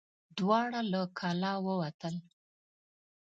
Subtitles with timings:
[0.37, 2.15] دواړه له کلا ووتل.